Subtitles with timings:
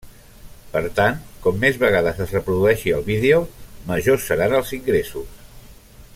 [0.75, 3.45] Per tant, com més vegades es reprodueixi el vídeo,
[3.93, 5.39] majors seran els ingressos.